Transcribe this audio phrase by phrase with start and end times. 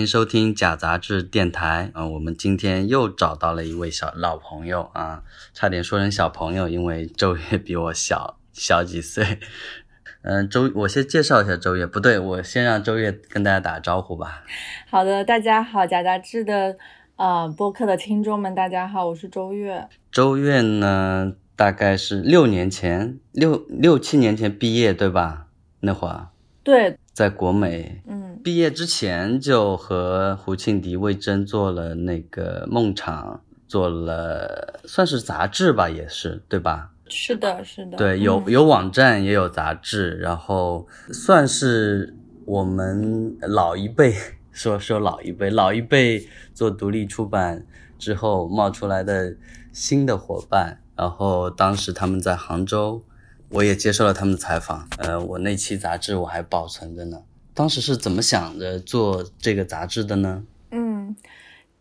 [0.00, 2.06] 欢迎收听假杂志电台啊！
[2.06, 5.22] 我们今天又找到了一位小老朋友啊，
[5.52, 9.38] 差点说成小朋友，因为周月比我小小几岁。
[10.24, 14.42] 嗯，周，我先介绍一下周月，不对，我先让周月跟大家打个招呼吧。
[14.88, 16.78] 好的，大家好，假杂志的
[17.16, 19.86] 呃播客的听众们，大家好，我是周月。
[20.10, 25.48] 周月呢，大概是六年前，六六七年前毕业，对吧？
[25.80, 26.28] 那会儿。
[26.62, 36.92] 对，在国美，嗯，毕业之前就和胡庆迪、魏征做了那个梦场，做了算是杂志吧，也是对吧？
[37.10, 37.98] 是的，是的。
[37.98, 42.16] 对，有有网站，也有杂志，然后算是
[42.46, 44.14] 我们老一辈
[44.50, 47.66] 说说老一辈，老一辈做独立出版
[47.98, 49.36] 之后冒出来的
[49.74, 50.80] 新的伙伴。
[50.96, 53.02] 然后当时他们在杭州。
[53.50, 57.20] 我也接受了他们的采访，呃，我那期杂志我还保存着呢。
[57.52, 60.44] 当时是怎么想着做这个杂志的呢？
[60.70, 61.14] 嗯，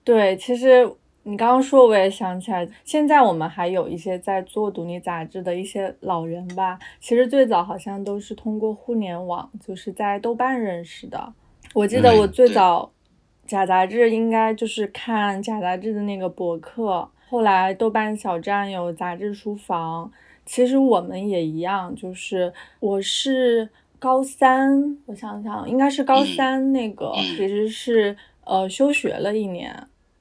[0.04, 6.80] 对，其实你刚刚说，我也想起来，现在我们还有一些在做独立杂志的一些老人吧。
[7.00, 11.34] 其实最早好像都是通过互联网，就是在豆瓣认识的。
[11.74, 12.92] 我记得我最早
[13.46, 20.12] 假杂志应该就是看假杂志的那个博客，后来豆瓣小站有杂志书房。
[20.52, 23.70] 其实我们也一样，就是我是
[24.00, 29.72] 高三，我想想，应该是高三那个，其实是呃休学了一年，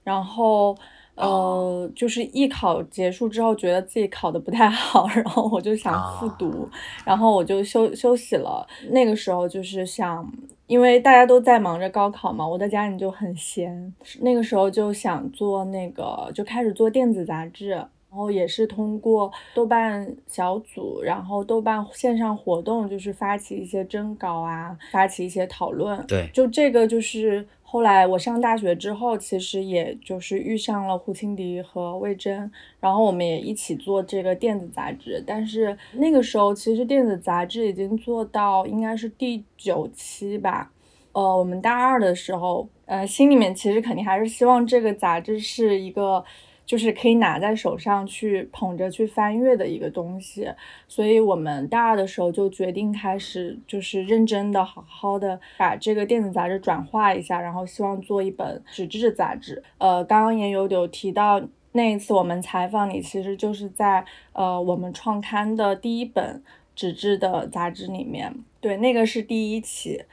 [0.05, 0.77] 然后
[1.15, 6.69] 呃就是艺考结束之后，觉得自己考的不太好， 然后我就想复读，
[7.07, 8.67] 然后我就休休息了。
[8.91, 10.31] 那个时候就是想，
[10.67, 17.83] 因为大家都在忙着高考嘛，我在家里就很闲，那个时候就想做那个，就开始做电子杂志。
[18.11, 26.03] 然后也是通过豆瓣小组，然后豆瓣线上活动，就是发起一些征稿啊，发起一些讨论。
[26.07, 35.23] 对，就这个就是后来我上大学之后，其实也就是遇上了胡青迪和魏征，然后我们也一起做这个电子杂志。
[35.27, 40.73] 但是那个时候，其实电子杂志已经做到应该是第九期吧。
[41.13, 46.25] 呃，我们大二的时候，呃，心里面其实肯定还是希望这个杂志是一个。
[46.69, 50.47] 就是可以拿在手上去捧着去翻阅的一个东西，
[50.87, 59.63] 所以我们大二的时候就决定开始，就是认真的、好好的把这个电子杂志转化一下，然后希望做一本纸质杂志。
[59.79, 61.41] 呃，刚刚也有有提到
[61.73, 66.43] 那一次我们采访你，其实就是在呃我们创刊的第一本
[66.77, 70.05] 纸质的杂志里面，对，那个是第一期，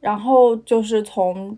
[0.00, 1.56] 然后就是从。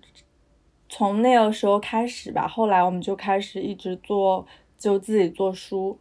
[0.94, 5.98] 从那个时候开始吧，后来我们就开始一直做，就自己做书。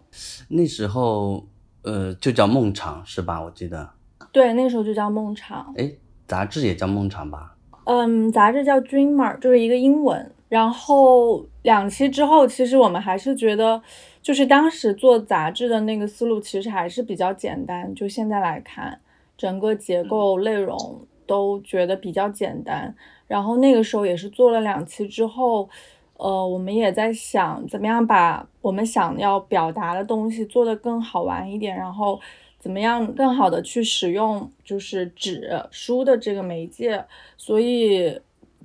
[0.50, 1.46] 那时候，
[1.84, 3.42] 呃，就叫梦场是吧？
[3.42, 3.90] 我记得。
[4.34, 5.74] 对，那时候就叫梦场。
[5.78, 5.90] 哎，
[6.28, 7.56] 杂志也叫梦场吧？
[7.86, 10.30] 嗯，杂志叫 Dreamer，就是一个英文。
[10.50, 13.82] 然后两期之后，其实我们还是觉得，
[14.22, 17.96] 就是当时做杂志的那个思路其实还是比较简单。
[17.96, 19.00] 就现在来看，
[19.38, 22.94] 整个结构、内容都觉得比较简单。
[23.32, 25.70] 然后那个时候也是做了两期之后，
[26.18, 32.20] 呃，我们也在想怎么样把我们想要表达的东西做得更好玩一点，然后
[32.60, 37.06] 怎么样更好的去使用就是纸书的这个媒介。
[37.38, 38.20] 所以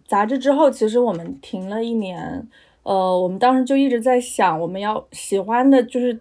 [0.05, 2.49] 杂志之后，其实我们停了一年，
[2.83, 6.19] 呃，我们当时就一直在想，我们要喜欢的就是。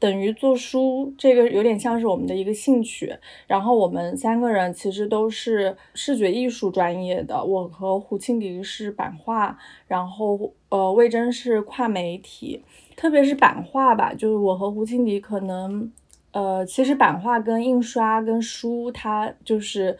[0.00, 3.14] 等于做书，这个有点像是我们的一个兴趣。
[3.46, 12.62] 然后我们三个人其实都是视觉艺术专业的，我和胡庆迪是版画，然后呃魏征是跨媒体，
[12.96, 15.92] 特别是版画吧，就是我和胡庆迪可能，
[16.32, 19.98] 呃，其实版画跟印刷跟书，它就是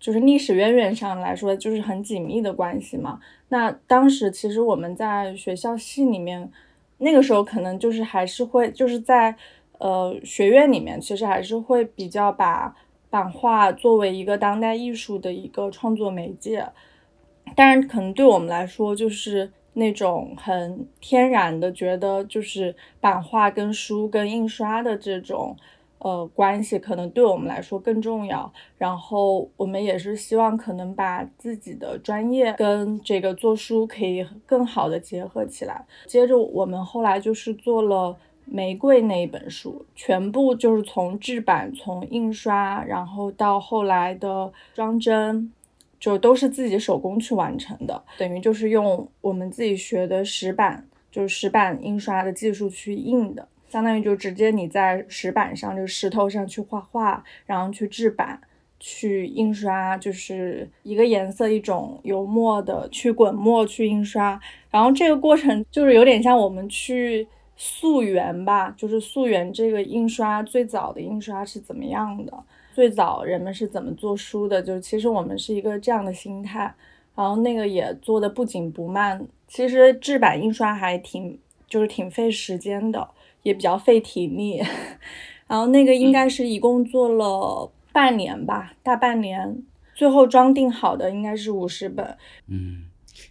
[0.00, 3.20] 就是历史渊源上来说就是很紧密的关系嘛。
[3.50, 6.50] 那当时其实我们在学校系里面。
[7.02, 9.34] 那个时候可能就是还是会就是在
[9.78, 12.74] 呃学院里面，其实还是会比较把
[13.10, 16.64] 版画作为一个当代艺术的一个创作媒介。
[17.56, 25.56] 当然，可能对我们来说，就是那种很天然的觉得，就是版画跟书跟印刷的这种。
[26.04, 28.52] 呃，关系可能对我们来说更重要。
[28.76, 35.84] 然后我们也是希望可能把自己的专业跟这个做书可以更好的结合起来。
[36.06, 45.52] 接着我们后来就是做了玫瑰那一本书，全部就是从制版、从印刷，然后到后来的装帧，
[46.00, 48.02] 就都是自己手工去完成的。
[48.18, 53.46] 等于就是用我们自己学的石版，就是石版印刷的技术去印的。
[53.72, 58.38] 相当于就直接你在石板上，就石头上去画画，然后去制版，
[58.78, 64.38] 去印刷，就是一个颜色一种油墨的去滚墨去印刷，
[64.70, 67.26] 然后这个过程就是有点像我们去
[67.56, 72.44] 溯源吧，就是溯源这个印刷最早的印刷是怎么样的，
[72.74, 76.74] 最早人们是怎么做书的，就其实我们是一个这样的心态，
[77.14, 83.08] 然后那个也做的不紧不慢，其实制版印刷还挺就是挺费时间的，
[83.42, 84.62] 也比较费体力，
[85.46, 87.70] 然后那个应该是一共做了。
[87.94, 89.62] 半年吧，大半年，
[89.94, 92.16] 最后装订好的应该是五十本。
[92.48, 92.84] 嗯，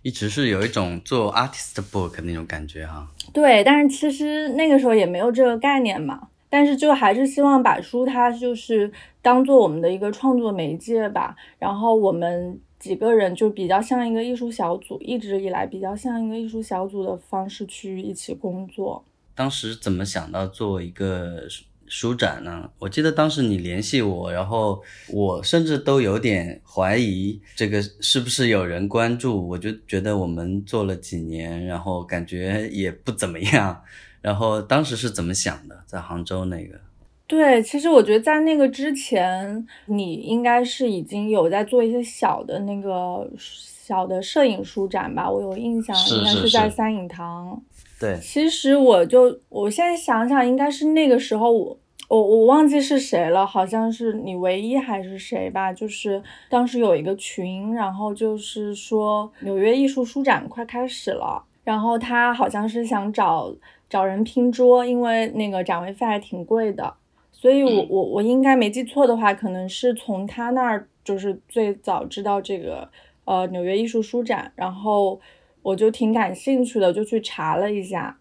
[0.03, 3.07] 一直是有一种做 artist book 那种感觉哈。
[3.33, 6.27] 对，但是其实那个时候也没有这个概念嘛。
[6.47, 8.91] 但是就还是希望把书它就是
[9.23, 11.35] 当做我们的一个创作媒介吧。
[11.57, 19.03] 然后我们几个人就比较像一个艺术小组，一直以来比较像一个艺术小组的方式去一起工作。
[19.41, 21.47] 当时怎么想到做一个？
[21.93, 22.69] 书展呢？
[22.79, 29.45] 我记得当时你联系我，然后我甚至都有点怀疑这个是不是有人关注。
[29.49, 33.81] 我就觉得我们做了几年，然后感觉也不怎么样。
[34.21, 35.77] 然后当时是怎么想的？
[35.85, 36.79] 在杭州那个？
[37.27, 45.29] 对，其实我觉得在那个之前，你应该是已经有在做一些小的那个小的摄影书展吧？
[45.29, 47.61] 我有印象，应该是在三影堂。
[48.01, 51.77] 对，其实我就我现在想想，应该是那个时候我。
[52.09, 55.71] 我我忘记是谁了，好像是你唯一还是谁吧？
[55.71, 63.56] 就是当时有一个群，然后就是说纽约艺术书展快开始了，然后他好像是想找
[63.89, 66.94] 找人拼桌，因为那个展位费还挺贵的，
[67.31, 72.89] 所以我我我应该没记错的话，可能是从他那儿就是最早知道这个
[73.24, 75.18] 呃纽约艺术书展，然后
[75.61, 78.17] 我就挺感兴趣的，就去查了一下。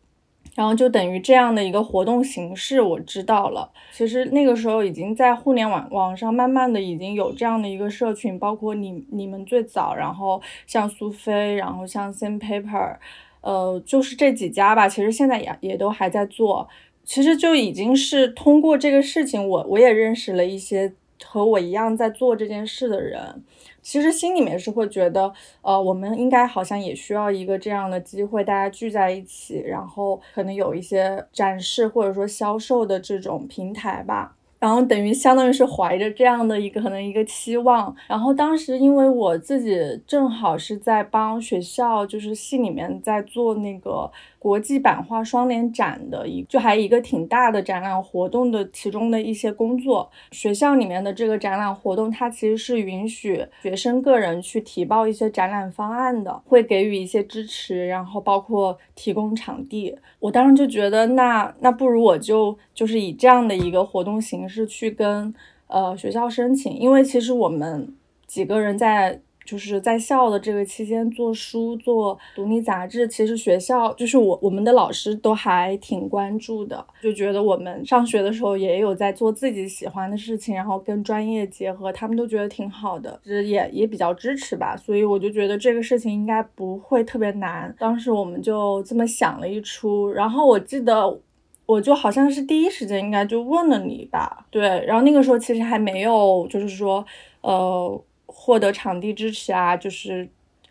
[0.56, 3.70] 然后就等于这样的一个活动形式，我知道了。
[3.92, 12.96] 其实那个时候已经在互联网网上慢慢的已经有这样的一个社群，包括你你们最早，然后像苏菲，然后像 Sandpaper，
[13.42, 14.88] 呃，就是这几家吧。
[14.88, 16.68] 其实现在也也都还在做。
[17.04, 20.92] 其实就已经是通过这个事情，我我也认识了一些
[21.24, 23.42] 和我一样在做这件事的人。
[23.90, 25.32] 其实心里面是会觉得，
[25.62, 34.36] 呃，我们应该好像也需要一个这样的机会，大家聚在一起，然后可能有一些展示或者说销售的这种平台吧。
[34.60, 44.08] 然后等于相当于是怀着这样的一个可能一个期望，然后当时因为我自己正好是在帮学校，就是系里面在做那个
[44.40, 50.10] 国际版画双联展的一，就还一个挺大的展览活动的其中的一些工作。
[50.32, 59.94] 学校里面的这个展览活动，它其实是允许学生个人去提报一些展览方案的，会给予一些支持，然后包括提供场地。
[60.18, 65.34] 我当时就觉得，那那不如我就就是以这样的一个活动形式去跟
[65.66, 67.94] 呃学校申请，因为其实我们
[68.26, 69.20] 几个人在。
[69.44, 84.76] 就是在校的这个期间做书做独立杂志，其实学校就是我我们的老师都还挺关注的，就觉得我们上学的时候也有在做自己喜欢的事情，然后跟专业结合，他们都觉得挺好的，就是也也比较支持吧。
[84.76, 87.74] 所以我就觉得这个事情应该不会特别难。
[87.78, 91.20] 当时我们就这么想了一出，然后我记得
[91.66, 97.04] 我就好像是第一时间应该就问了你吧，对，然后那个时候其实还没有就是说
[97.40, 98.00] 呃。
[98.42, 100.26] 获得场地支持啊，就是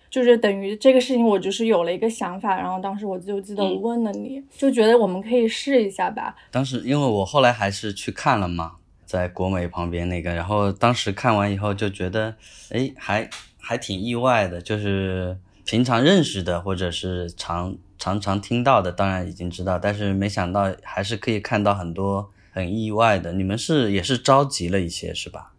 [0.10, 6.36] 就是等于这个事情，我就是有了一个想法，然后当时我就记得我问了你，就觉得我们可以试一下吧。
[6.50, 12.34] 当时因为我后来还是去看了嘛，在国美旁边那个，然后当时看完以后就觉得，
[12.72, 23.34] 哎，还还挺意外的，就是平常认识的或者是常常常听到的，当然已经知道，但是没想到还是可以看到很多很意外的。
[23.34, 25.54] 你们是也是着急了一些是吧？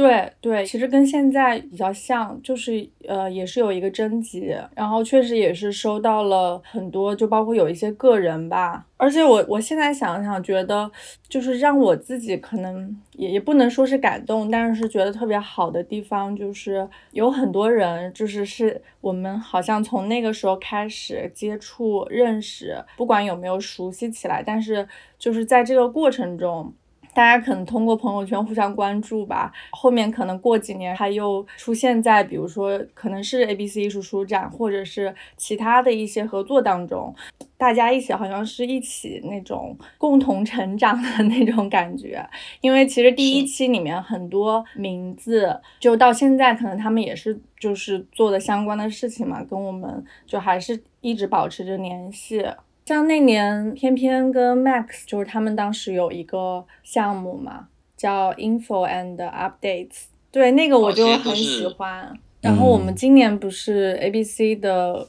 [0.00, 8.86] 对对，其实跟现在比较像，就是呃，也是有一个征集，然后确实也是收到了很多，就包括有一些个人吧。
[8.96, 10.90] 而且我我现在想想，觉得
[11.28, 24.88] 就是让我自己可能也也不能说是感动，但是觉得特别好的地方，就是有很多人，就是是我们好像从那个时候开始接触认识，不管有没有熟悉起来，但是
[25.18, 26.72] 就是在这个过程中。
[27.12, 37.14] 大家可能通过朋友圈互相关注吧，后面可能过几年他又出现在，比如说可能是 A B C 艺术书展，或者是其他的一些合作当中，
[37.58, 42.24] 大家一起好像是一起那种共同成长的那种感觉。
[42.60, 52.46] 因为其实第一期里面很多名字，就到现在可能他们也是就是做的相关的事情嘛，跟我们就还是一直保持着联系。
[52.90, 60.06] 像那年，偏偏跟 Max 就是他们当时有一个项目嘛，叫 Info and Updates。
[60.32, 62.12] 对，那个我就很喜欢。
[62.40, 65.06] 然后我们今年不是 A B C 的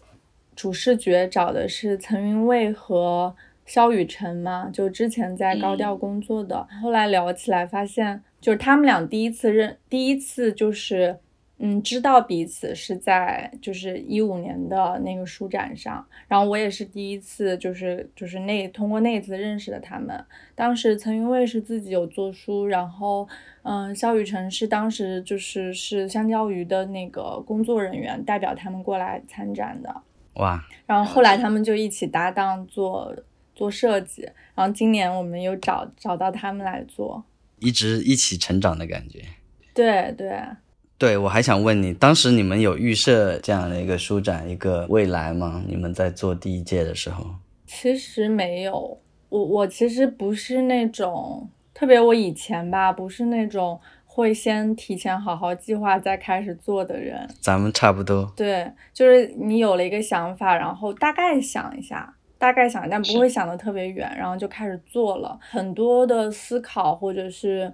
[0.55, 3.35] 主视觉找的是岑云蔚和
[3.65, 4.69] 肖雨辰嘛？
[4.71, 11.17] 就之前在高调工作的，后来聊起来发现，就是他们俩第一次认，第一次就是。
[11.63, 20.25] 嗯，知道彼此是在就是一五年的那个书展上，然后我也是第一次，就是就是那通过那次认识的他们。
[20.55, 23.29] 当时曾云卫是自己有做书，然后
[23.61, 30.01] 嗯，肖雨辰是当时就是是香蕉鱼的那个工作人员，代表他们过来参展的。
[30.33, 30.59] 哇！
[30.87, 33.15] 然后后来他们就一起搭档做
[33.53, 34.23] 做设计，
[34.55, 37.23] 然后今年我们又找找到他们来做，
[37.59, 39.19] 一直一起成长的感觉。
[39.75, 40.41] 对对。
[41.01, 45.63] 对，我还想问你，当时你们有预设这样的一个书展一个未来吗？
[45.67, 47.25] 你们在做第一届的时候，
[47.65, 48.99] 其实没有。
[49.29, 57.27] 我我其实不是那种特别，我以前吧，不是那种会先提前好好计划再开始做的人。
[57.39, 58.31] 咱们差不多。
[58.37, 67.73] 对，就是你有了一个想法，然后大概想一下，大概想，但不会想的特别远，然后就开始做了很多的思考，或者是。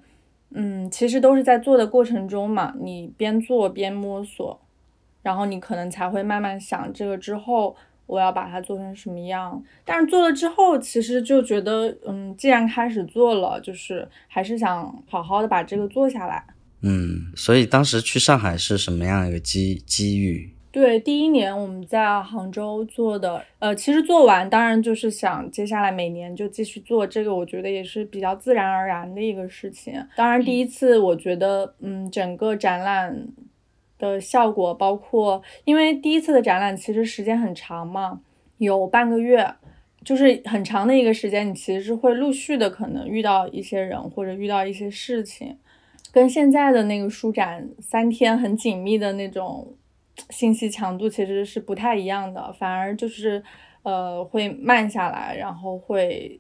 [0.52, 4.60] 嗯，其实都是在做的过程中嘛，你边做边摸索，
[5.22, 7.76] 然后你可能才会慢慢想这个之后
[8.06, 9.62] 我要把它做成什么样。
[9.84, 16.44] 但是做了之后，其实就觉得，嗯，既然开始做了，就是还是想好好的把这个做下来。
[16.82, 20.54] 嗯，所以当时去上海是什么样一个机机遇？
[20.78, 29.96] 对，第一年我们在杭州做的，呃，其实做完，当然就是想接下来每年就继续做这个，我觉得也是比较自然而然的一个事情。
[30.16, 33.28] 当然，第一次我觉得，嗯，整个展览
[33.98, 38.22] 的效果，包括因为第一次的展览其实时间很长嘛，
[38.60, 39.52] 有半个月，
[40.04, 45.58] 就是很长的一个时间，你其实是会陆续的可能遇到一些人或者遇到一些事情，
[46.12, 49.74] 跟现在的那个书展三天很紧密的那种。
[50.30, 53.44] 信息强度其实是不太一样的，反而就是，
[53.84, 56.40] 呃，会慢下来，然后会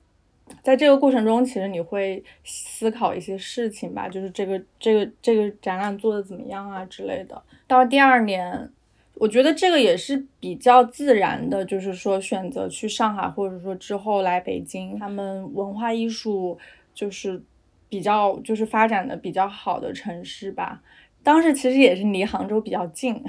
[0.61, 7.41] 在这个过程中，其实你会思考一些事情吧，就是这个这个这个展览做的怎么样啊之类的。
[7.67, 8.69] 到第二年，
[9.15, 16.57] 我觉得这个也是比较自然的，就是说选择去上海，或者说之后来北京，他们文化艺术
[16.93, 17.41] 就是
[17.89, 20.81] 比较就是发展的比较好的城市吧。
[21.27, 23.21] 当时其实也是离杭州比较近，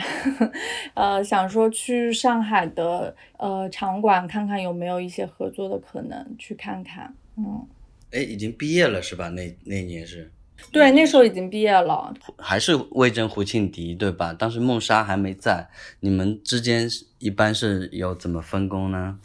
[0.94, 7.12] 呃，想说去上海的呃场馆看看有没有一些合作的可能，去看看。
[7.36, 7.66] 嗯，
[8.12, 9.28] 哎，已经毕业了是吧？
[9.30, 10.30] 那那年是？
[10.70, 12.14] 对，那时候已经毕业了。
[12.36, 14.32] 还是魏征、胡庆迪对吧？
[14.32, 15.66] 当时梦莎还没在，
[15.98, 16.88] 你们之间
[17.18, 19.18] 一般是有怎么分工呢？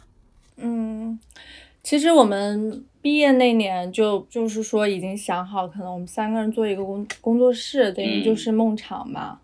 [0.57, 1.19] 嗯，
[1.83, 2.83] 其实我们。
[3.03, 9.41] 毕业那年就就是说已经想好，可能我们三个人做一个工工作室，等于就是梦场嘛。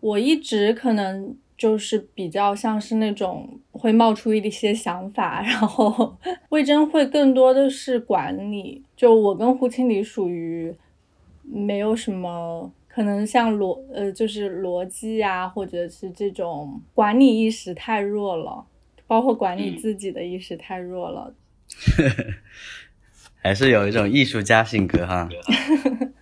[0.00, 6.14] 我一直可能就是比较像是那种会冒出一些想法，然后
[6.50, 8.82] 魏征会更多的是管理。
[8.94, 10.74] 就我跟胡青礼属于
[11.42, 18.66] 没有什么可能像逻呃就是逻辑啊，或者是这种管理意识太弱了，
[19.06, 21.32] 包括管理自己的意识太弱了。
[23.40, 25.28] 还是有一种艺术家性格哈，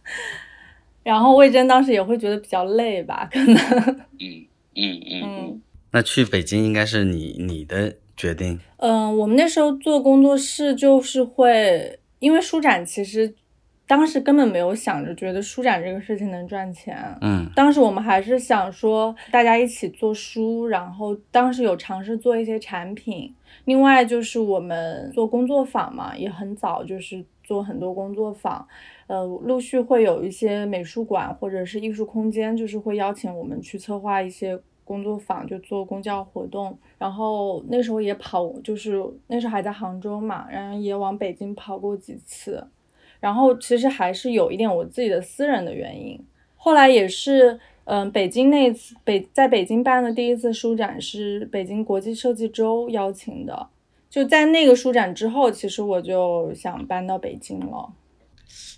[1.02, 3.56] 然后魏征当时也会觉得比较累吧，可能。
[4.18, 5.62] 嗯嗯嗯。
[5.92, 8.58] 那去北京应该是你你的决定。
[8.76, 13.34] 嗯，我们那时候做工作室就是会，因为书展其实
[13.86, 16.98] 当时根本没有想着觉得书展这个事情能赚钱。
[17.22, 17.48] 嗯。
[17.54, 23.32] 当时我们还是想说大家一起做书，然后当时有尝试做一些产品。
[23.64, 28.66] 另外就是我们做工作坊嘛，也很早，就是做很多工作坊，
[29.06, 36.78] 呃，陆续会有一些美术馆或者是艺术空间，就是会邀请我们去策划一些工作坊，就做公教活动。
[36.98, 42.66] 然后那时候也跑，就是那时候还在杭州嘛，然后也往北京跑过几次。
[43.18, 46.22] 然后其实还是有一点我自己的私人的原因，
[46.56, 47.58] 后来也是。
[47.86, 53.68] 嗯，北京那次北在北京办的第一次书展是北京国际设计周邀请的，
[54.10, 57.92] 就在那个书展之后，其实我就想搬到北京了。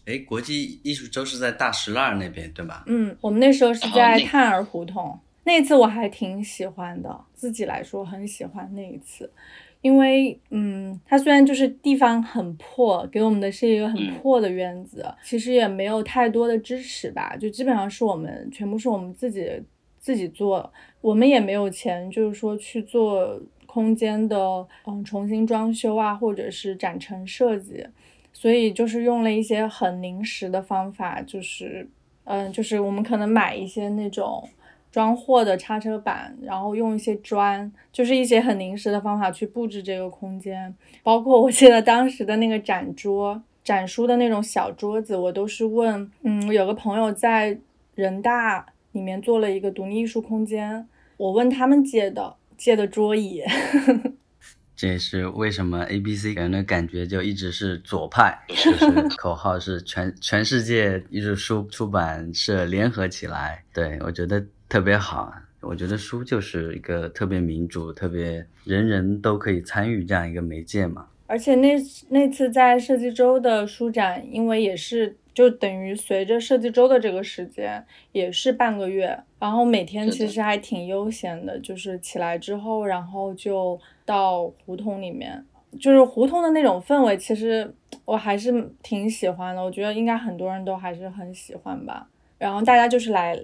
[0.05, 2.85] 哎，国际艺术周是在大石栏那边对吧？
[2.87, 9.31] 嗯，我们那时候是在探儿胡同，那次我还挺喜欢的，自己来说很喜欢那一次。
[9.81, 19.49] 因为，嗯，它虽然就是地方很破，给我们的是一个很破的院子，其实也没有太多的支持吧，就基本上是我们全部是我们自己
[19.99, 27.87] 自己做，我们也没有钱，就是说去做空间的，嗯，重新装修啊，或者是展陈设计，
[28.33, 31.89] 所以就是用了一些很临时的方法，就是，
[32.25, 34.49] 嗯，就是我们可能买一些那种
[34.99, 40.75] 装货的叉车板，然后用一些砖，就是一些很临时的方法去布置这个空间。
[41.05, 47.57] 包括我记得当时的那个展桌、展书的那种小桌子，我都是问，嗯，有个朋友在
[47.95, 50.85] 人大里面做了一个独立艺术空间，
[51.17, 53.45] 我问他们借的借的桌椅。
[54.75, 63.63] 这也是为什么 A B C 给人的感觉就一直是左派，就是 口号是全全世界艺术书出版社联合起来。
[63.73, 71.09] 对我觉得特别好，我觉得书就是一个特别民主、特别人人都可以参与这样一个媒介嘛。
[71.27, 71.77] 而且那
[72.09, 75.17] 那次在设计周的书展，因为也是。
[75.35, 85.47] 就等于随着设计周的这个时间也是半个月，然后每天其实还挺悠闲的，就是起来之后，然后就到胡同里面，
[85.79, 87.73] 就是胡同的那种氛围，其实
[88.05, 89.63] 我还是挺喜欢的。
[89.63, 92.09] 我觉得应该很多人都还是很喜欢吧。
[92.37, 93.41] 然后大家就是来，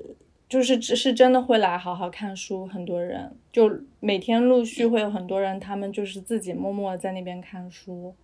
[0.54, 3.68] 就是只是真的会来好好看书，很多人就
[3.98, 8.14] 每天陆续会有很多人，他们就是自己默默在那边看书。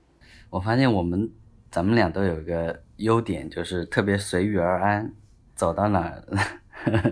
[0.50, 1.28] 我发现我们。
[1.72, 5.12] 咱们俩都有一个优点，就是特别随遇而安，
[5.54, 6.25] 走到哪儿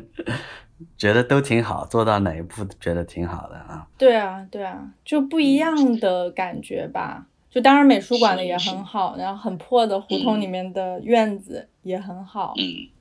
[0.98, 3.87] 觉得都挺好，做到哪一步觉得挺好的啊。
[3.96, 7.28] 对啊，对啊，就不一样的感觉吧。
[7.48, 12.52] 就当然美术馆的也很好，然后很破的胡同里面的院子也很好。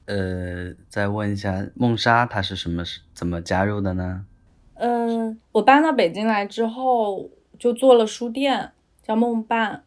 [0.07, 2.83] 呃，再问一下梦莎，她是什么
[3.13, 4.25] 怎么加入的呢？
[4.73, 8.71] 嗯，我搬到北京来之后就做了书店，
[9.03, 9.83] 叫梦伴。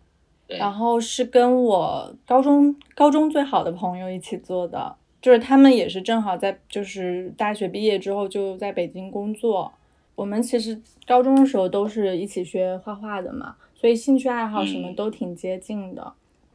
[0.59, 9.73] 然后是跟我高中高中最好的朋友一起做的，就是他们也是正好在就是大学毕业之后就在北京工作。
[10.17, 16.13] 我们其实高中的时候都是一起学画画的嘛，所以兴趣爱好什么都挺接近的。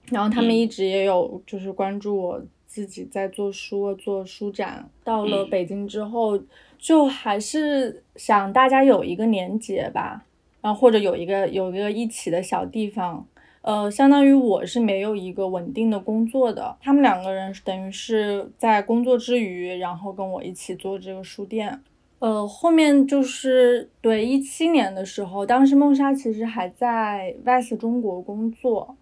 [0.09, 2.41] 然后他们一直也有就是关注我
[2.75, 4.89] 自己在做书做书展。
[5.01, 6.37] 到了北京之后，
[6.77, 10.25] 就还是想大家有一个连结吧，
[10.59, 13.25] 然后或者有一个有一个一起的小地方。
[13.61, 21.81] 呃，相当于我是没有一个稳定的工作的，他们两个人等于是在工作之余，然后跟我一起做这个书店。
[22.19, 28.95] 呃，后面就是对一七年的时候，当时梦莎其实还在 VICE 中国工作。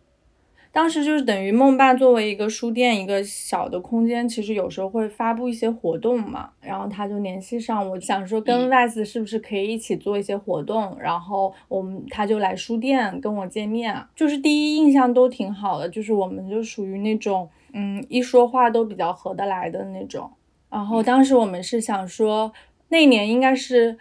[0.74, 20.28] 当时就是等于梦爸作为一个书店一个小的空间，其实有时候会发布一些活动嘛，然后他就联系上我，想说跟 VICE 是不是可以一起做一些活动，然后我们他就来书店跟我见面，就是第一印象都挺好的，就是我们就属于那种嗯一说话都比较合得来的那种，
[20.72, 22.52] 然后当时我们是想说
[22.90, 23.96] 那年应该是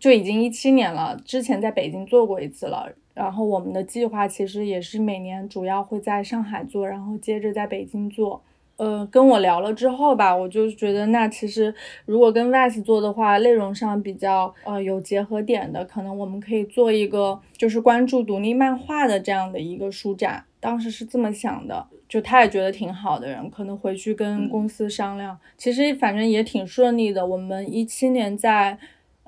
[0.00, 2.92] 就已经一七年了，之前在北京做过一次了。
[3.18, 8.40] 然后我们的计划其实也是每年主要会在上海做，然后接着在北京做。
[8.76, 11.74] 呃，跟我聊了之后吧，我就觉得那其实
[12.06, 20.44] 如果跟 VICE 做的话，内容上比较呃有结合点的，可能我们可以做一个就是关注独立漫画的这样的一个书展。
[20.60, 25.36] 当时是这么想的，就他也觉得挺好的人，可能回去跟公司商量。
[25.56, 27.26] 其实反正也挺顺利的。
[27.26, 28.78] 我们一七年在。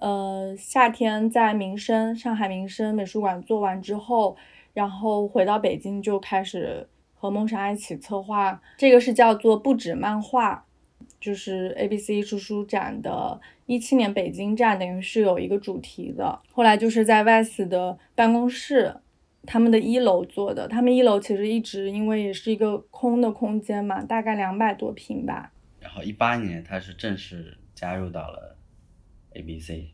[0.01, 4.35] 呃，夏天在民生上海民生美术馆做完之后，
[4.73, 10.65] 然后回到北京就开始和梦莎一起策划，这个是叫做不止漫画，
[11.21, 16.41] 就是 A B C 艺术书展的一七年北京站，等于是有一个主题的。
[16.51, 18.97] 后来就是在 VICE 的办公室，
[19.45, 25.53] 他们的一楼做的，他们一楼其实一直因为也是一个空的空间嘛，大概两百多平吧。
[25.79, 28.57] 然后一八年他是正式加入到了。
[29.35, 29.89] A B C，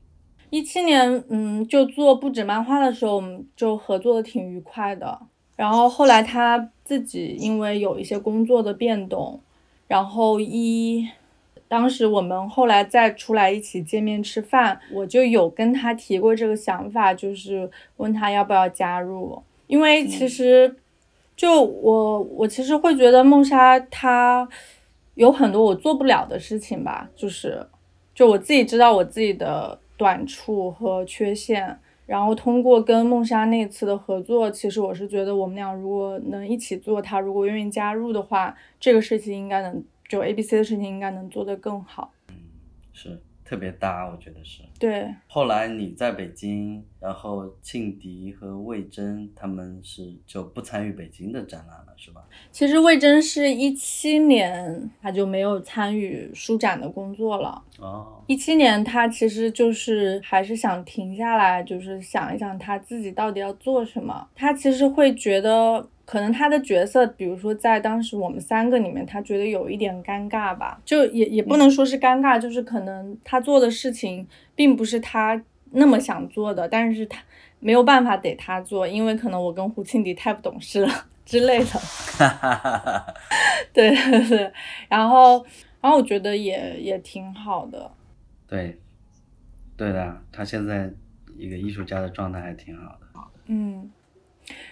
[0.49, 5.20] 一七年，嗯，就做不止漫画的时候，我们就合作的挺愉快的。
[5.57, 9.38] 然后后来他自己因为有一些工作的变动，
[9.88, 11.07] 然后一，
[11.68, 19.42] 当时我们后来再出来一起见面吃饭，我就有跟他提过这个想法，就是问他要不要加入。
[19.66, 20.77] 因为其实，
[21.37, 24.49] 就我我其实会觉得梦莎她
[25.14, 27.66] 有很多我做不了的事情吧，就是。
[28.16, 42.11] 就我自己知道我自己的短处和缺陷，然后通过跟梦莎那次的合作，其实我是觉得我们俩如果能一起做，他如果愿意加入的话，这个事情应该能就 A B C 的事情应该能做得更好。
[42.29, 42.37] 嗯，
[42.94, 43.20] 是。
[43.48, 44.62] 特别搭，我觉得是。
[44.78, 45.06] 对。
[45.28, 52.22] 后来你在北京，然后庆迪和魏征他们是就不参与北京的展览了，是吧？
[52.50, 57.62] 其实魏征是一七年他就没有参与书展的工作了。
[57.78, 58.20] 哦。
[58.26, 64.28] 一七年他其实就是还是想停下来，就是想一想他自己到底要做什么。
[64.35, 75.42] 他其实会觉得，可能他的角色，比如说在当时我们三个里面，他觉得有一点尴尬吧，就也也不能说是尴尬，就是可能他做的事情并不是他
[75.72, 77.20] 那么想做的，但是他
[77.58, 80.88] 没有办法得他做，因为可能我跟胡庆迪太不懂事了
[81.24, 81.70] 之类的。
[83.74, 84.52] 对对 对，
[84.88, 85.44] 然后
[85.80, 87.90] 然后我觉得也也挺好的。
[88.46, 88.78] 对，
[89.76, 90.88] 对的，他现在
[91.36, 93.06] 一个艺术家的状态还挺好的。
[93.46, 93.90] 嗯。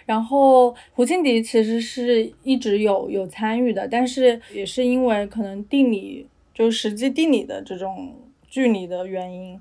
[0.07, 8.15] 然后胡庆迪其实是一直有有参与的，但是也是因为可能地理就实际地理的这种
[8.47, 9.61] 距离的原因，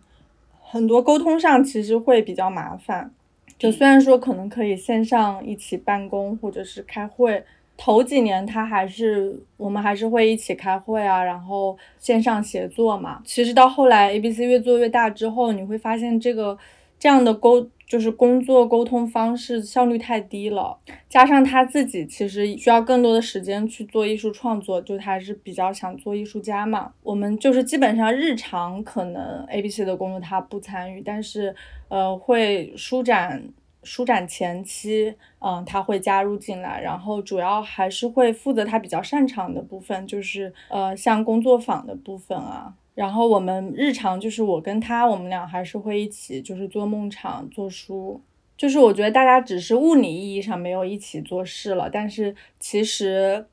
[0.62, 3.12] 很多沟通上其实会比较麻烦。
[3.58, 7.44] 就虽然说可能可以线上一起办公或者是开会，
[7.78, 13.22] 头几年他还是我们还是会一起开会啊，然后线上协作嘛。
[13.26, 16.58] 其实到后来 A B C 越做越大之后，你会发现这个
[17.00, 17.68] 这样的沟。
[17.86, 26.92] 就是工作沟通方式效率太低了，加上他自己其实需要更多的时间去做艺术创作，就他是比较想做艺术家嘛。
[27.04, 31.56] 我们就是基本上日常可能 A B C 的工作他不参与，但是
[31.90, 33.44] 呃会舒展
[33.84, 42.74] 舒展前期，嗯他会加入进来，然后主要还是会负责他比较擅长的部分，就是呃像工作坊的部分啊。
[42.96, 48.22] 然后我们日常就是我跟他，我们俩还是会一起就是做梦场、做书。
[48.56, 53.46] 就是我觉得大家只是物理意义上没有一起做事了，但是其实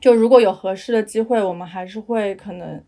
[0.00, 2.80] 就如果有合适的机会，我们还是会可能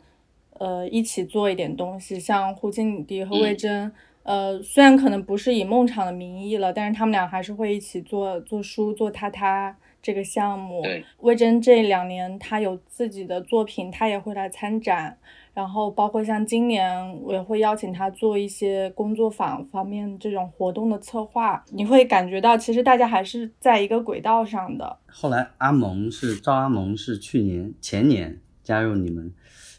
[0.59, 2.21] 呃一起做一点东西。
[2.21, 3.91] 像胡静迪和魏征，
[4.23, 10.85] 呃虽然可能不是以梦场的名义了，但是他们俩还是会一起做做书、做他他这个项目。
[11.21, 15.19] 魏征这两年他有自己的作品，他也会来参展。
[15.53, 21.63] 然后包括像今年，我也会邀请他做一些工作坊方面这种活动的策划。
[21.71, 24.99] 你会感觉到，其实大家还是在一个轨道上的。
[25.07, 29.33] 后来阿蒙是赵阿蒙是去年前年加入你们，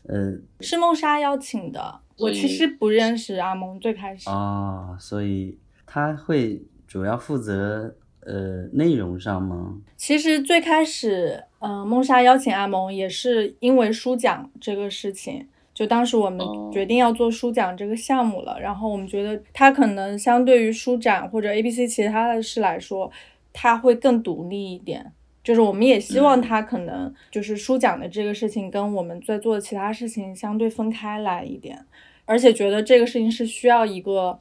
[0.08, 2.02] 呃，是梦莎邀请的。
[2.18, 5.58] 我其实不认识阿蒙，最开始哦，所以
[5.88, 9.78] 他会主要负责呃内容上吗？
[9.98, 15.48] 其实最开始，嗯，梦莎邀请阿蒙也是因为书奖这个事情。
[15.74, 23.10] 就当时我们决定要做书奖这个项目了，然后我们觉得他可能相对于书展或者 A B C 其他的事来说，
[23.54, 25.14] 他会更独立一点。
[25.44, 31.84] 就是我们也希望他可能就是书奖的这个事情跟我们在做的其他事情相对分开来一点，
[32.26, 34.38] 而且觉得这个事情是需要一个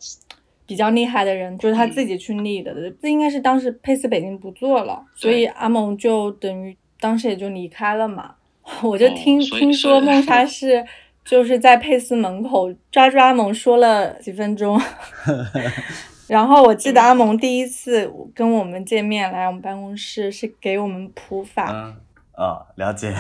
[0.66, 2.74] 比较厉害的人，就是他自己去立的。
[3.00, 8.34] 这应该是当时佩斯北京不做了，所以阿蒙就等于当时也就离开了嘛。
[8.82, 10.84] 我就听听说梦莎是。
[11.24, 14.80] 就是在佩斯门口抓住阿蒙说了几分钟，
[16.26, 21.94] 然后我记得阿蒙第一次跟我们见面来我们办公室是给我们普法，
[22.32, 23.14] 啊，了解，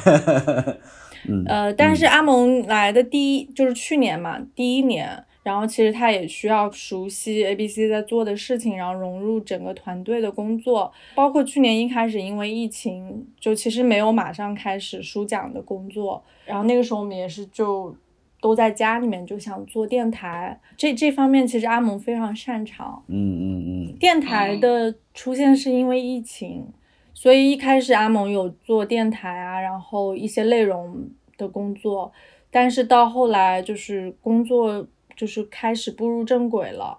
[1.28, 5.24] 嗯，呃，但是阿蒙来的第一就是去年嘛，第一年。
[5.42, 10.92] 然后其实他也需要熟悉 A B C 在做的事情，然后融入整个团队的工作。
[11.14, 16.22] 包括去年一开始因为疫情，就其实没有马上开始书讲的工作。
[16.44, 17.96] 然后那个时候我们也是就
[18.38, 23.02] 都在家里面就想做电台，这这方面其实阿蒙非常擅长。
[23.06, 23.96] 嗯嗯嗯。
[23.98, 26.66] 电台的出现是因为疫情，
[27.14, 32.12] 所以一开始阿蒙有做电台啊，然后一些内容的工作，
[32.50, 34.86] 但是到后来就是工作。
[35.20, 36.98] 就是开始步入正轨了，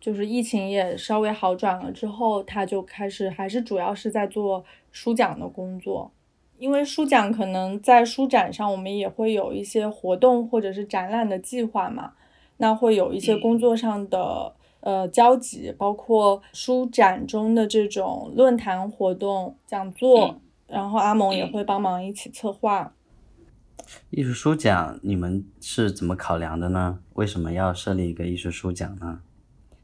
[0.00, 6.10] 就是疫情也稍微好转了之后，他就开始还是主要是在做书讲的工作，
[6.56, 12.14] 因为书讲可能在书展上我们也会有一些活动或者是展览的计划嘛，
[12.56, 22.94] 那会有一些工作上的呃交集，包括书展中的这种论坛活动、讲座，然后阿蒙也会帮忙一起策划。
[24.10, 26.98] 艺术书奖，你们是怎么考量的呢？
[27.14, 29.20] 为什么要设立一个艺术书奖呢？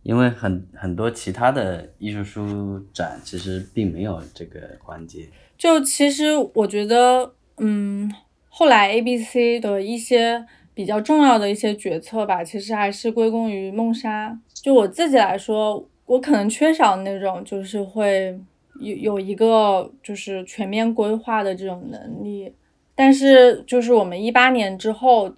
[0.02, 5.28] 因为很很多其他的艺术书展其实并没有这个环节。
[5.58, 8.10] 就其实我觉得，嗯，
[8.48, 14.38] 后来 A B C 的一些比较重要的一些决策吧，其实还是归功于梦莎。
[14.54, 18.38] 就我自己来说，我可能缺少那种就是会
[18.80, 22.54] 有有一个就是全面规划的这种能力。
[23.00, 25.32] 但是，就是我们一八年之后，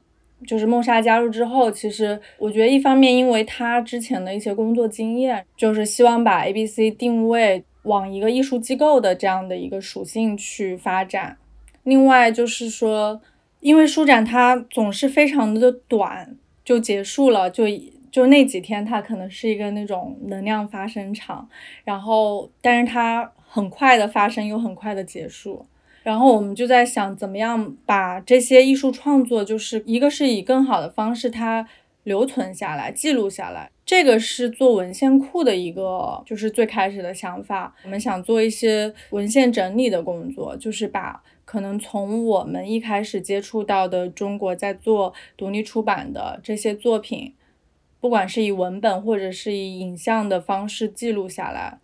[0.46, 11.36] 就是梦莎加入之后，其实我觉得一方面，因为他之前的一些工作经验，就是希望把 A B C 定位往一个艺术机构的这样的一个属性去发展。
[11.82, 13.20] 另外就是说，
[13.60, 17.64] 因为书展它总是非常的短就结束了，就
[18.10, 21.46] 就那几天它可能是一个那种能量发生场，
[21.84, 25.66] 然后但是它很快的发生又很快的结束。
[26.02, 31.68] 然后我们就在想，怎么样把这些艺术创作，就是一个是以更好的方式它
[32.04, 33.70] 留存下来、记录下来。
[33.84, 37.74] 这个是做文献库的一个，就是最开始的想法。
[37.84, 47.34] 我们想做一些文献整理的工作，就是把可能从我们一开始接触到的中国在做独立出版的这些作品，
[48.00, 51.78] 不管是以文本或者是以影像的方式记录下来，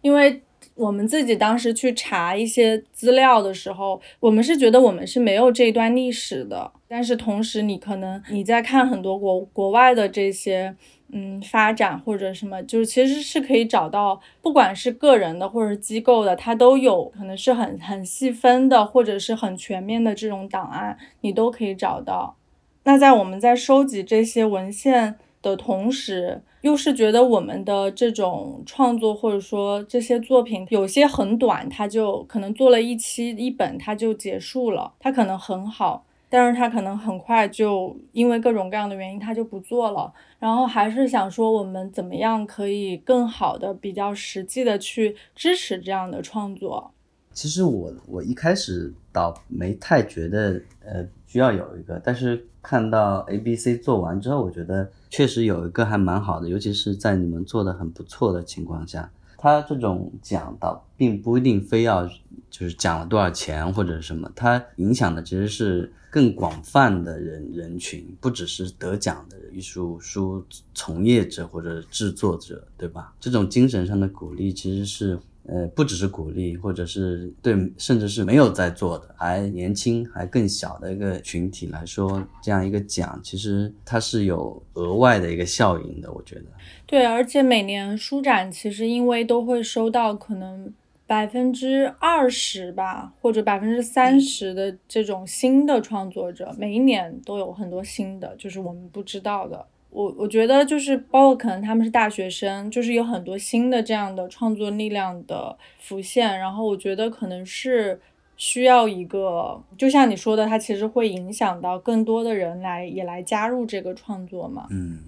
[0.00, 0.42] 因为。
[0.80, 6.72] 我们自己当时去查一些资料的时候，我们是觉得我们是没有这段历史的。
[6.88, 10.74] 但是同时，你可能你在看很多国国外的这些
[11.12, 22.36] 嗯发展或者什么，就是其实是可以找到，不管是个人的或者机构的，它都有可能是很很细分的或者是很全面的这种档案，你都可以找到。
[22.84, 34.92] 那在我们在收集这些文献的同时，又是觉得我们的这种创作，或者说这些作品有些很短，它就可能做了一期一本，它就结束了。
[34.98, 40.12] 它可能很好，但是它可能很快就因为各种各样的原因，它就不做了。
[40.38, 46.92] 然后还是想说，我们怎么样可以更好的、比较实际的去支持这样的创作？
[47.32, 54.90] 其实我我一开始倒没太觉得呃需要有一个，但是看到 A、B、C 做完之后，我觉得。
[55.12, 62.06] 确实有一个还蛮好的，尤其是在你们做的很不错的情况下，他这种奖倒并不一定非要
[62.48, 73.12] 就是奖了多少钱或者什么，它影响的其实是更广泛的人人群，不只是得奖的艺术书从业者或者制作者，对吧？
[73.18, 75.18] 这种精神上的鼓励其实是。
[75.46, 86.44] 呃，不只是鼓励，或者是对，甚至是没有在做的，还年轻还更小的一个群体来说，这样一个奖，其实它是有额外的一个效应的，我觉得。
[86.86, 90.72] 对，而且每年书展其实因为都会收到可能
[91.06, 99.66] 百分之二十吧，或者百分之三十的这种新的创作者，每一年都有很多新的，就是我们不知道的。
[99.90, 108.00] 我我觉得就是包括可能他们是大学生，就是有很多新的这样的创作力量的浮现，然后我觉得可能是
[108.36, 114.66] 需要一个，就像你说的，它其实会影响到更多的人来也来加入这个创作嘛。
[114.70, 115.00] 嗯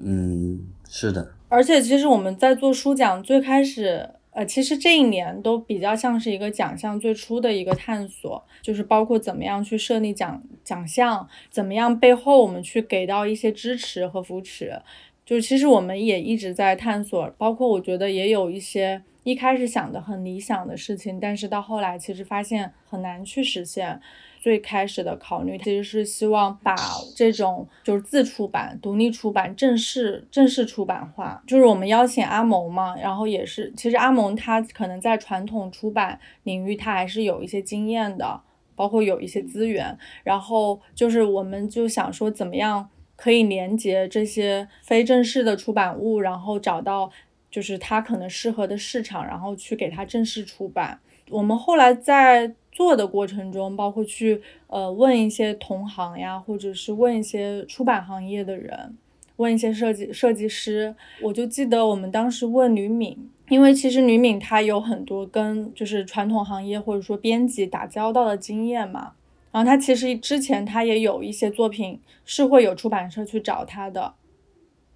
[0.00, 1.32] 嗯，是的。
[1.48, 4.10] 而且其实我们在做书奖最开始。
[4.30, 14.80] 呃，其实这一年都比较像是一个奖项最初的一个探索，就是包括怎么样去设立奖奖项，怎么样背后我们去给到一些支持和扶持，
[15.26, 24.00] 就其实我们也一直在探索，包括我觉得也有一些一开始想的很理想的事情，但是到后来其实发现很难去实现。
[24.40, 26.76] 最开始的考虑其实是希望把
[27.16, 31.42] 这种就是自出版、独立出版正式正式出版化。
[31.46, 38.40] 就是我们邀请阿蒙嘛，然后也是，其实阿蒙他可能在传统出版领域他还是有一些经验的，
[38.76, 39.98] 包括有一些资源。
[40.22, 47.10] 然后就是我们就想说，怎么样可以连接这些非正式的出版物，然后找到
[47.50, 51.00] 就是他可能适合的市场，然后去给他正式出版。
[51.30, 52.54] 我们后来在。
[52.78, 58.96] 做的过程中，包括去呃问一些同行呀，或者是问一些出版行业的人，
[59.34, 60.94] 问一些设计设计师。
[61.20, 69.14] 我就记得我们当时问吕敏，因为其实吕敏她有很多跟就是传统行业或者说编辑打交道的经验嘛。
[69.50, 74.14] 然后她其实之前她也有一些作品是会有出版社去找她的，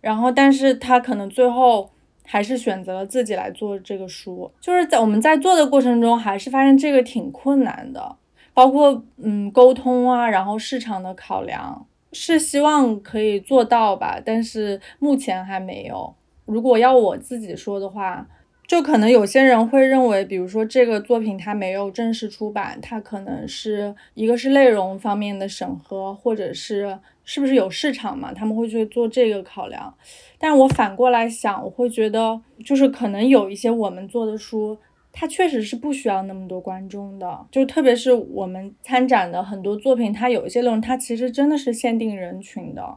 [0.01, 1.91] 然后但是她可能最后。
[2.25, 8.17] 还是选择了自己来做这个书，就是在我们在做的过程中，还是发现这个挺困难的，
[8.55, 16.15] 包括嗯沟通啊，然后市场的考量，是希望可以做到吧，但是目前还没有。
[16.45, 18.27] 如果要我自己说的话。
[18.65, 29.95] 就可能有些人会认为，比如说这个作品它没有正式出版，它可能是一个是内容方面的审核，或者是是不是有市场嘛，他们会去做这个考量。
[30.39, 34.77] 但我反过来想，我会觉得就是可能有一些我们做的书，
[35.13, 42.97] 它确实是不需要那么多观众的，就特别是我们参展的很多作品，它有一些内容，它其实真的是限定人群的。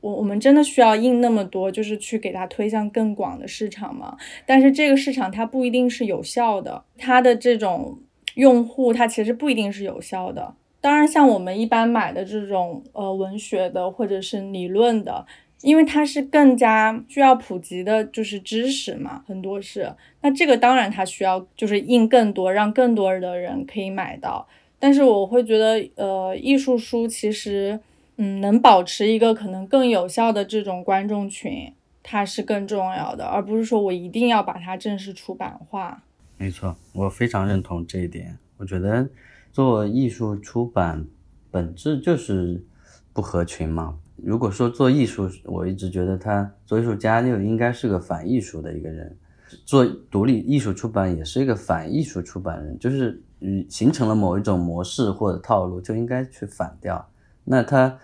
[0.00, 4.16] 我我们真的需要印那么多，就是去给它推向更广的市场吗？
[4.46, 7.98] 但是这个市场它不一定是有效的，它的这种
[8.36, 10.54] 用户它其实不一定是有效的。
[10.80, 15.26] 当然，像我们一般买的这种呃文学的或者是理论的，
[15.62, 19.94] 因为它是更加需要普及的，就是知识嘛，很多是。
[20.22, 24.48] 那这个当然它需要就是印更多，让更多的人可以买到。
[24.78, 27.80] 但是我会觉得，呃，艺术书其实。
[28.22, 36.02] 嗯，能保持一个可能更有效的这种观众群，它是更重要的，而不是说我一定要把它正式出版化。
[36.36, 38.36] 没错，我非常认同这一点。
[38.58, 39.08] 我觉得
[39.52, 41.06] 做艺术出版
[41.50, 42.64] 本质就是
[43.12, 43.98] 不合群嘛。
[44.16, 49.16] 如果说做艺术，我一直觉得他做艺术家就应该是个反艺术的一个人，
[49.64, 57.08] 做独立艺术出版也是一个反艺术出版人，就是嗯形成了某一种模式或者套路，就应该去反掉。
[57.44, 57.98] 那他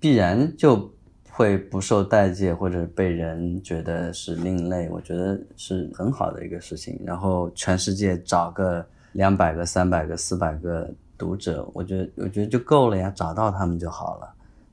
[0.00, 0.92] 必然就
[1.30, 4.88] 会不受待见，或者被人觉得是另类。
[4.90, 7.00] 我觉得是很好的一个事情。
[7.04, 14.28] 然后全世界找个两百个、三百个、四百个读者，我觉得我觉得就够了呀，找到他们就好了。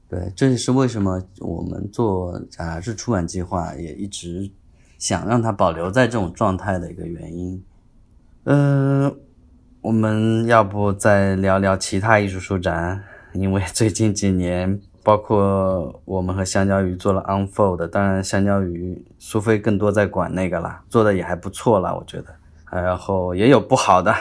[0.08, 4.50] 对，这也是为什么我们做杂志出版计划也一直
[4.98, 7.64] 想让它保留在这种状态的一个原因。
[8.46, 9.16] 嗯，
[9.82, 13.04] 我们要不再聊聊其他艺术书展？
[13.34, 22.34] 因为最近几年，包括我们和香蕉鱼做了 Unfold，当然香蕉鱼苏菲更多在管那个啦，做的也还不错啦，我觉得。
[22.72, 24.14] 然后也有不好的。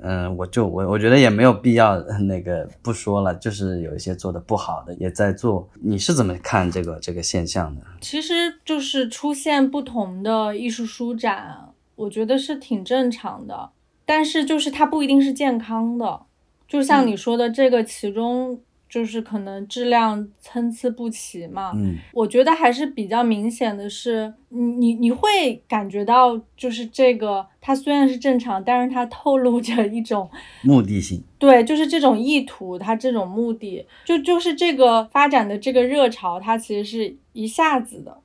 [0.00, 5.68] 嗯，我就我我觉得也没有必要那个不说了，就是有一些做的不好的也在做。
[5.82, 7.82] 你是怎么看这个这个现象的？
[8.00, 13.70] 其实就是出现不同的艺术书展，我觉得是挺正常的，
[14.04, 16.20] 但是就是它不一定是健康的，
[16.68, 18.60] 就像你说的这个其中。
[18.88, 30.28] 就是可能质量参差不齐嘛，嗯，我觉得还是比较明显的是，你你你会感觉到，就是这个它虽然是正常，但是它透露着一种
[30.64, 38.18] 目的性，对，就是这种意图，它这种目的，就就是这个发展的这个热潮，它其实是一下子的，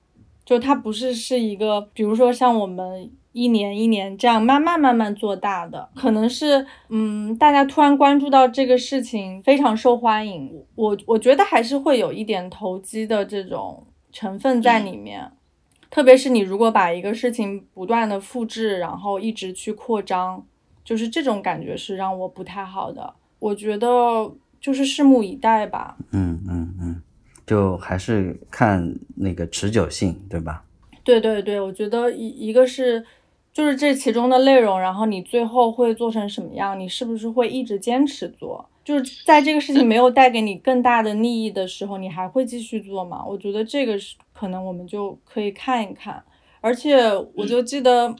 [0.46, 3.12] 就它不是是一个，比如说像我们。
[3.34, 15.32] 一年一年这样慢慢慢慢做大的，可能是嗯，大家突然关注到这个事情非常受欢迎，我我觉得还是会有一点投机的这种成分在里面，
[15.90, 20.46] 特别是你如果把一个事情不断的复制，然后一直去扩张，
[20.84, 23.16] 就是这种感觉是让我不太好的。
[23.40, 25.98] 我觉得就是拭目以待吧。
[26.12, 27.02] 嗯嗯嗯，
[27.48, 30.64] 就还是看那个持久性，对吧？
[31.04, 33.04] 对对对，我觉得一一个是。
[33.54, 36.78] 就是这其中的内容，然后你最后会做成什么样？
[36.80, 38.68] 你是不是会一直坚持做？
[38.84, 43.24] 就是在这个事情没有带给你更大的利益的时候，你还会继续做吗？
[43.26, 46.22] 我觉得这个是可能我们就可以看一看。
[46.60, 46.98] 而且
[47.36, 48.16] 我就记得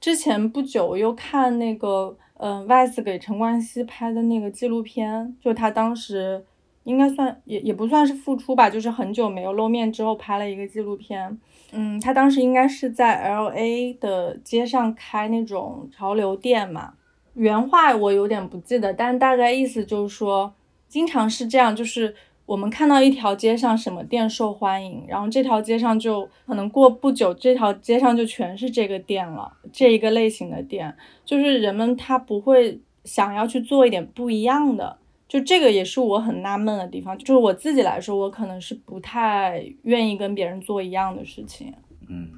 [0.00, 6.44] 之前不久又看那个，嗯，VICE 给陈冠希拍的那个纪录片，就他当时
[6.84, 11.38] 应该算也也不算是复出吧，就是很久没有露面之后拍了一个纪录片。
[11.72, 16.92] 嗯，他当时应该是在 L A 的街上开那种潮流店嘛。
[17.34, 20.52] 原话我有点不记得，但大概意思就是说，
[20.86, 34.98] 经常是这样，就是我们看到一条街上什么店受欢迎，然后这条街上就可能过不久，这条街上就全是这个店了，这一个类型的店，就是人们他不会想要去做一点不一样的。
[35.32, 41.72] 就这个也是我很纳闷的地方，就是我自己来说，我可能是不太愿意跟别人做一样的事情。
[42.06, 42.28] 嗯，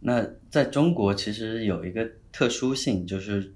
[0.00, 3.52] 那在中国其实有一个特殊性，就是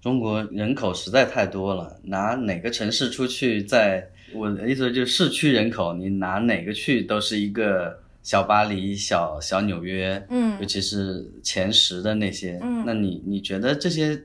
[0.00, 14.20] 中国人口实在太多了，拿哪个城市出去，在我的意思就是市区人口，你拿哪个去都是一个小巴黎、小小纽约，嗯，尤其是前十的那些，嗯，那你你觉得这些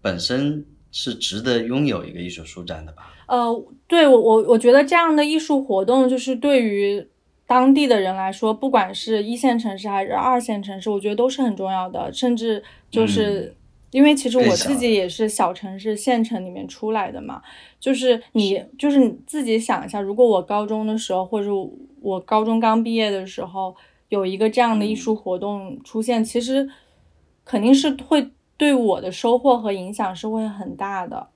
[0.00, 0.64] 本身？
[0.92, 3.14] 是值得拥有一个艺术书展的吧？
[3.26, 7.04] 呃，对我我我觉得这样的艺术活动，就是对于
[7.46, 12.12] 当地的人来说，不管是一线城市还是二线城市，我觉得都是很重要的。
[12.12, 13.56] 甚至就是
[13.90, 17.40] 因为其实我自己也是小城市县城里面出来的嘛，
[17.80, 21.48] 就是你就是你自己想一下，如果我高中的时候，或者
[22.02, 23.74] 我高中刚毕业的时候，
[24.10, 26.68] 有一个这样的艺术活动出现，其实
[27.46, 28.30] 肯定是会。
[28.62, 31.26] 对我的收获和影响是会很大的，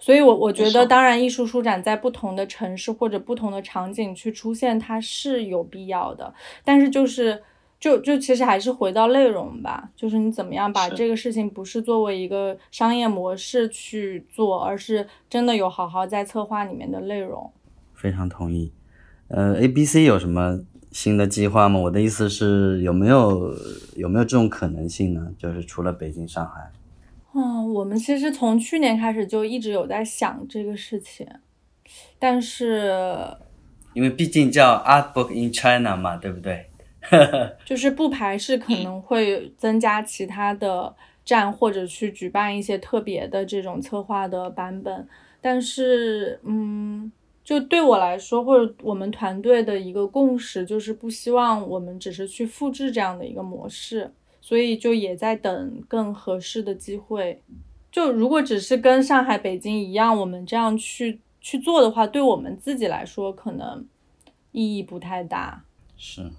[0.00, 6.34] 所以，我我觉得，当然，艺术书展在不同的城市或者不同的场景去出现，它是有必要的。
[6.64, 7.40] 但是，就是，
[7.78, 17.48] 就就其实还是回到内容吧，就是你怎么样把这个事情不是作为一个商业模式去做，而是真的有好好在策划里面的内容。
[17.94, 18.72] 非常同意。
[19.28, 20.58] 呃，A、B、C 有什么？
[20.92, 21.80] 新的计划吗？
[21.80, 23.52] 我的意思是有没有
[23.96, 25.32] 有没有这种可能性呢？
[25.38, 26.70] 就是除了北京、上海，
[27.34, 31.26] 嗯，我们其实从去年开始就一直有在想这个事情，
[32.18, 32.94] 但是
[33.94, 36.66] 因为毕竟叫 Art Book in China 嘛，对不对？
[37.64, 45.08] 就是不排斥可能会增加其他的站，或者去举办一些特别的这种策划的版本，
[45.40, 47.10] 但是嗯。
[47.44, 57.42] 就对我来说，或者我们团队的一个共识，就是不希望我们只是去复制这样的一个模式，所以就也在等更合适的机会。
[57.90, 63.84] 就如果只是跟上海、北京一样，我们这样去去做的话，对我们自己来说可能
[64.52, 65.64] 意义不太大。
[65.96, 66.30] 是，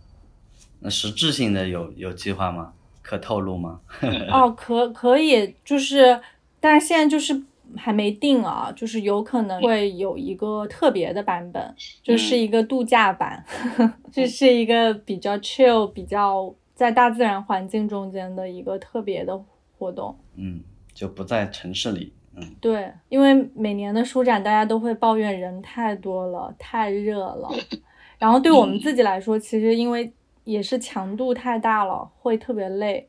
[0.80, 2.74] 那实质性的有有计划吗？
[3.02, 3.82] 可透露吗？
[4.32, 6.22] 哦，可可以，就是，
[6.62, 7.44] 但是现在就是。
[7.76, 13.44] 还没定啊，就是有可能会有一个特别的版本，就是一个度假版，
[14.12, 19.40] 这是一个比较 chill、比较在大自然环境中间的一个特别的
[19.78, 20.18] 活动。
[20.36, 20.62] 嗯，
[20.94, 22.14] 就不在城市里。
[22.36, 27.50] 嗯，对，因为每年的书展大家都会抱怨人太多了，太热了。
[28.18, 30.12] 然后对我们自己来说，其实因为
[30.44, 33.08] 也是强度太大了，会特别累。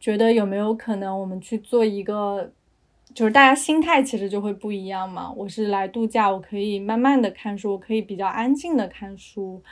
[0.00, 2.52] 觉得有没有可能我们去做一个？
[3.14, 5.30] 就是大家心态其实就会不一样嘛。
[5.36, 9.62] 我是来度假，我可以慢慢的看书，我可以比较安静的看书，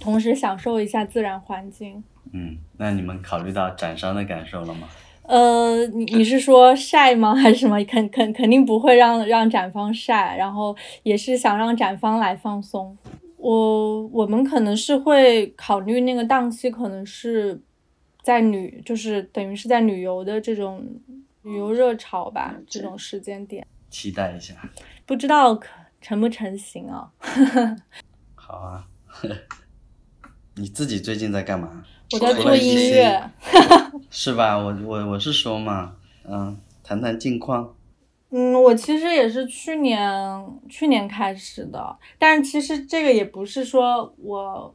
[0.00, 2.02] 同时享受一下自然环境。
[2.32, 4.88] 嗯，那你们考虑到展商的感受了吗？
[5.22, 7.82] 呃，你你是说晒吗， 还是什么？
[7.84, 12.96] 肯肯肯定不会让让展方晒，然后也是想让展方来放松。
[13.38, 17.60] 我我们可能是会考虑那个档期，可能是
[18.22, 20.86] 在旅，就是等于是在旅游的这种。
[21.44, 24.54] 旅游热潮吧，这种时间点，期待一下，
[25.04, 25.68] 不知道可
[26.00, 27.12] 成不成型啊？
[28.34, 28.86] 好啊，
[30.56, 31.84] 你自己最近在干嘛？
[32.12, 33.30] 我在做音乐，
[34.10, 34.56] 是吧？
[34.56, 37.74] 我我我是说嘛，嗯，谈谈近况。
[38.30, 44.74] 嗯，我其实也是去年去年开始的，但是其实这个也不是说我。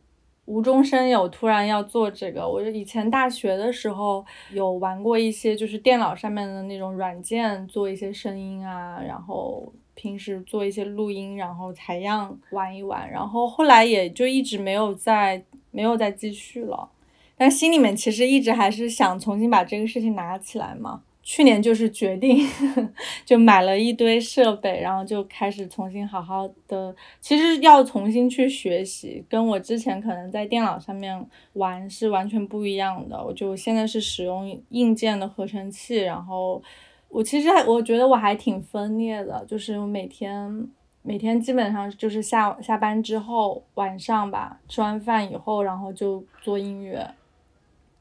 [0.49, 2.49] 无中生有，突然要做这个。
[2.49, 13.07] 我以前大学的时候有玩过一些，就是电脑上面的那种软件，做一些声音啊，然后平时做一些录音，然后采样玩一玩。
[13.11, 15.39] 然后后来也就一直没有再
[15.69, 16.89] 没有再继续了，
[17.37, 21.03] 但心里面其实一直还是想重新把这个事情拿起来嘛。
[21.21, 22.47] 去年就是决定，
[23.23, 26.95] 就买了一堆设备，然后就开始重新好好的。
[27.21, 33.23] 其实要重新去学习，跟我之前可能在电脑上面玩是完全不一样的。
[33.23, 36.61] 我就现在是使用硬件的合成器，然后
[37.09, 40.67] 我其实还我觉得我还挺分裂的，就是我每天
[41.03, 47.07] 每天基本上就是下下班之后晚上吧，吃完饭以后，然后就做音乐。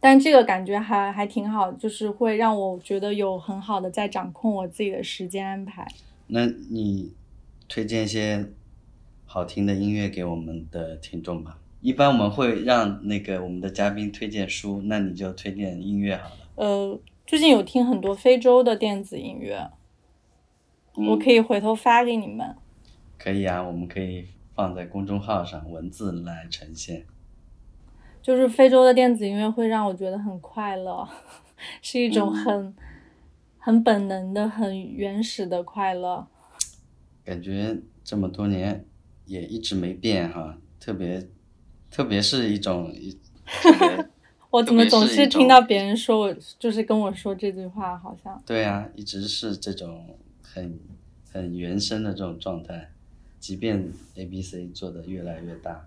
[0.00, 5.86] 但这个感觉还还挺好，就是会让我觉得有很好的在掌控我自己的时间安排。
[6.28, 7.12] 那你
[7.68, 8.52] 推荐一些
[9.26, 11.58] 好听的音乐给我们的听众吧。
[11.80, 16.36] 一般我们会让那个我们的嘉宾推荐书，那你就推荐音乐好了。
[16.56, 19.70] 呃，最近有听很多非洲的电子音乐，
[20.94, 22.56] 我可以回头发给你们。
[23.16, 27.04] 可以啊，我们可以放在公众号上文字来呈现。
[28.28, 31.08] 就是非洲的电子音乐会让我觉得很快乐，
[31.80, 32.76] 是一种很
[33.56, 36.26] 很本能的、很原始的快乐。
[37.24, 37.74] 感觉
[38.04, 38.84] 这么多年
[39.24, 41.26] 也一直没变哈，特别
[41.90, 43.18] 特别是一种一。
[44.52, 48.42] 我怎么总是听到别人说我，就是跟我说这句话，好像。
[48.44, 50.04] 对啊，一直是这种
[50.42, 50.78] 很
[51.32, 52.90] 很原生的这种状态，
[53.40, 55.86] 即便 A B C 做的越来越大。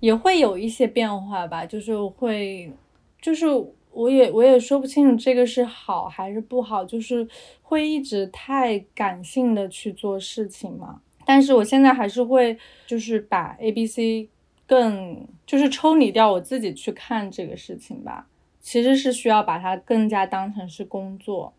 [0.00, 2.72] 也会有一些变化吧，就是会，
[3.20, 3.46] 就是
[3.92, 7.26] 我也我也说不清楚这个是好还是不好，就是
[7.62, 11.00] 会一直太感性的去做事情嘛。
[11.24, 14.28] 但是我现在还是会，就是把 A B C
[14.66, 18.28] 更就是抽离掉我自己去看这个事情吧，
[18.60, 21.52] 其实是需要把它更加当成是工作，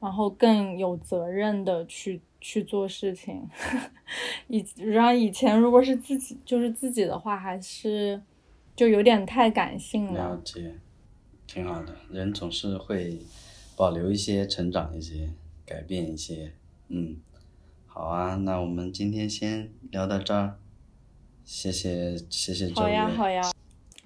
[0.00, 2.20] 然后更有责任的去。
[2.44, 3.48] 去做事情，
[4.48, 8.20] 以然后以前如果是自己就是自己的话，还是
[8.74, 10.34] 就有点太感性了。
[10.34, 10.74] 了解，
[11.46, 11.94] 挺好的。
[12.10, 13.20] 人总是会
[13.76, 15.30] 保留一些，成长一些，
[15.64, 16.52] 改变一些。
[16.88, 17.16] 嗯，
[17.86, 20.58] 好啊，那我们今天先聊到这儿。
[21.44, 23.40] 谢谢谢谢周好呀好呀，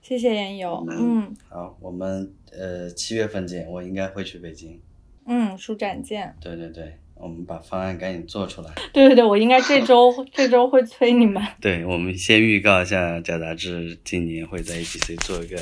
[0.02, 0.86] 谢谢言友。
[0.90, 1.34] 嗯。
[1.48, 4.78] 好，我们呃七月份见，我应该会去北京。
[5.24, 6.36] 嗯，书展见。
[6.38, 6.98] 对对对。
[7.18, 8.70] 我们把方案赶紧做出来。
[8.92, 11.42] 对对对，我应该这周 这周会催你们。
[11.60, 15.56] 对，我们先预告一下，假杂志今年会在 A B C 做一个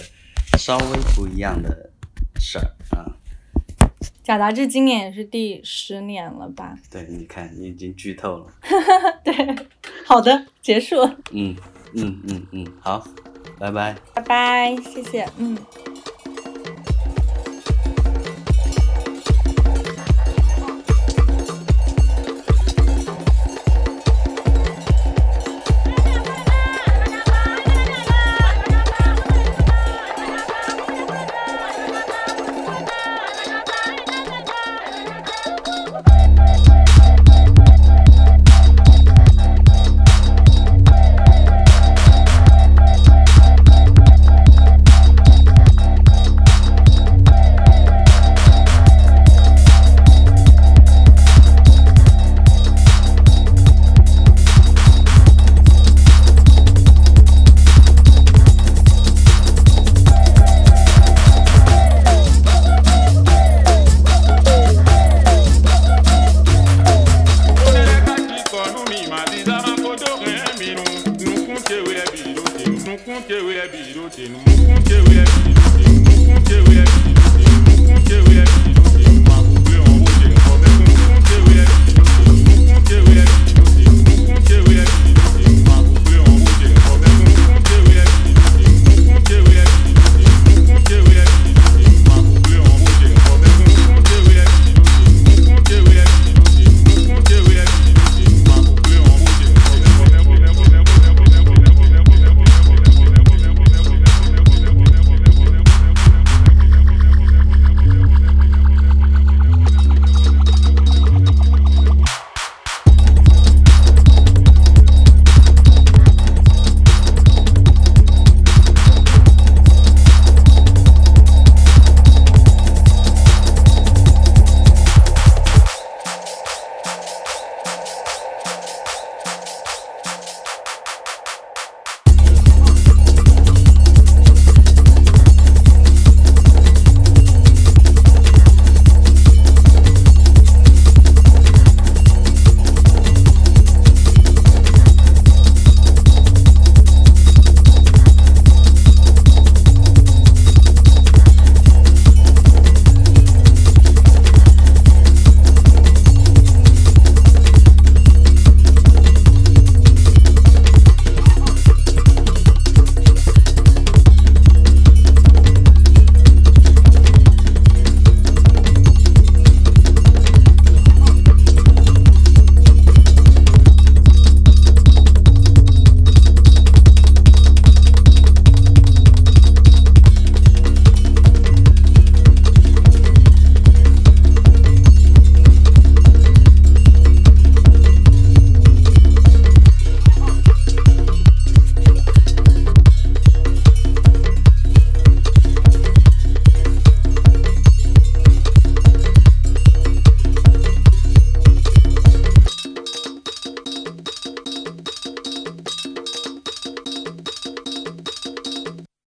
[0.58, 0.84] 稍微
[1.14, 1.90] 不一样的
[2.40, 3.16] 事儿啊。
[4.22, 6.78] 假杂志今年也是第十年了吧？
[6.90, 8.46] 对，你看，你已经剧透了。
[9.22, 9.34] 对，
[10.06, 10.96] 好的，结束。
[11.30, 11.54] 嗯
[11.94, 13.06] 嗯嗯嗯，好，
[13.58, 13.94] 拜拜。
[14.14, 15.56] 拜拜，谢谢，嗯。